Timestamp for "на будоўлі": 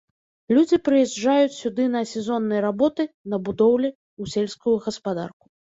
3.35-3.97